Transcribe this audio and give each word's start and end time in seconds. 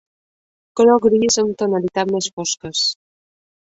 Color 0.79 1.01
gris 1.03 1.37
amb 1.43 1.53
tonalitats 1.63 2.15
més 2.17 2.31
fosques. 2.39 2.85